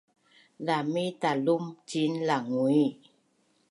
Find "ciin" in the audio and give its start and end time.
1.87-2.13